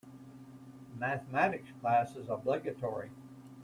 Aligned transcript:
Mathematics 0.97 1.69
class 1.79 2.15
is 2.15 2.27
obligatory. 2.27 3.11